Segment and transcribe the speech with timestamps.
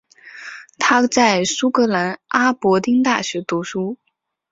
[0.79, 3.97] 他在苏格兰阿伯丁大学读书。